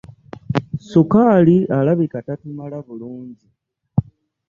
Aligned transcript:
Ssukaali 0.79 1.55
alabika 1.77 2.19
tatumala 2.27 2.77
bulungi. 2.85 3.47